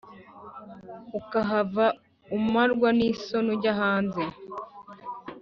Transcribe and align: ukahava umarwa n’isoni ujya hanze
ukahava 1.19 1.85
umarwa 2.37 2.87
n’isoni 2.97 3.49
ujya 3.55 3.73
hanze 3.79 4.23